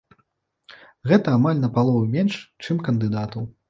[1.13, 3.53] Гэта амаль на палову менш, чым кандыдатаў.